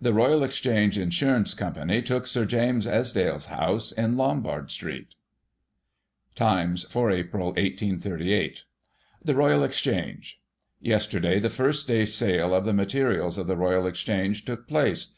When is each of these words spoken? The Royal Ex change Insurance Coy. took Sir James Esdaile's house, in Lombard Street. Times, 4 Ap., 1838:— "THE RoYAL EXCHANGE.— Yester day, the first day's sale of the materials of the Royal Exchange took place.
The 0.00 0.14
Royal 0.14 0.42
Ex 0.44 0.56
change 0.60 0.96
Insurance 0.96 1.52
Coy. 1.52 2.00
took 2.00 2.26
Sir 2.26 2.46
James 2.46 2.86
Esdaile's 2.86 3.48
house, 3.52 3.92
in 3.92 4.16
Lombard 4.16 4.70
Street. 4.70 5.14
Times, 6.34 6.84
4 6.84 7.10
Ap., 7.10 7.34
1838:— 7.34 8.64
"THE 9.26 9.34
RoYAL 9.34 9.64
EXCHANGE.— 9.64 10.40
Yester 10.80 11.20
day, 11.20 11.38
the 11.38 11.50
first 11.50 11.86
day's 11.86 12.14
sale 12.14 12.54
of 12.54 12.64
the 12.64 12.72
materials 12.72 13.36
of 13.36 13.46
the 13.46 13.58
Royal 13.58 13.86
Exchange 13.86 14.46
took 14.46 14.66
place. 14.66 15.12